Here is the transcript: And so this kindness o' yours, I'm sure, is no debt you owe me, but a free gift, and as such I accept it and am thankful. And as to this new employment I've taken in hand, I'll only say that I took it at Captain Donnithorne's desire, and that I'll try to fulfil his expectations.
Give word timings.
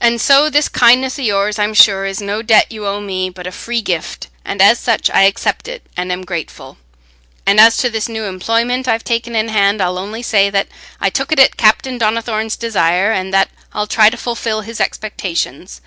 And 0.00 0.20
so 0.20 0.48
this 0.48 0.68
kindness 0.68 1.18
o' 1.18 1.22
yours, 1.22 1.58
I'm 1.58 1.74
sure, 1.74 2.06
is 2.06 2.20
no 2.22 2.42
debt 2.42 2.70
you 2.70 2.86
owe 2.86 3.00
me, 3.00 3.28
but 3.28 3.44
a 3.44 3.50
free 3.50 3.82
gift, 3.82 4.28
and 4.44 4.62
as 4.62 4.78
such 4.78 5.10
I 5.10 5.22
accept 5.24 5.66
it 5.66 5.82
and 5.96 6.12
am 6.12 6.22
thankful. 6.22 6.76
And 7.44 7.58
as 7.58 7.76
to 7.78 7.90
this 7.90 8.08
new 8.08 8.22
employment 8.22 8.86
I've 8.86 9.02
taken 9.02 9.34
in 9.34 9.48
hand, 9.48 9.82
I'll 9.82 9.98
only 9.98 10.22
say 10.22 10.48
that 10.50 10.68
I 11.00 11.10
took 11.10 11.32
it 11.32 11.40
at 11.40 11.56
Captain 11.56 11.98
Donnithorne's 11.98 12.54
desire, 12.56 13.10
and 13.10 13.34
that 13.34 13.50
I'll 13.72 13.88
try 13.88 14.10
to 14.10 14.16
fulfil 14.16 14.60
his 14.60 14.80
expectations. 14.80 15.80